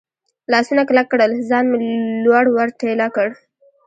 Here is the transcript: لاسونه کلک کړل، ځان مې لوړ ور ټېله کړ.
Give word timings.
لاسونه 0.51 0.83
کلک 0.89 1.07
کړل، 1.11 1.31
ځان 1.49 1.65
مې 1.71 1.91
لوړ 2.23 2.45
ور 2.55 2.69
ټېله 2.79 3.07
کړ. 3.15 3.27